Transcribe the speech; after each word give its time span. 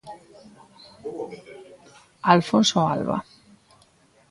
Alfonso 2.33 2.79
Alba. 2.93 3.17